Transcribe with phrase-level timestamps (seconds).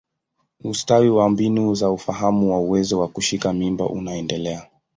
[0.63, 4.67] Ustawi wa mbinu za ufahamu wa uwezo wa kushika mimba unaendelea.